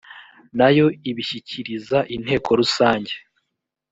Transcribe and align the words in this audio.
na 0.57 0.67
yo 0.77 0.87
ibishyikiriza 1.09 1.97
inteko 2.15 2.49
rusange 2.59 3.13